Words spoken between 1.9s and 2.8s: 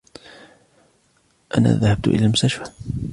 إلى المستشفى.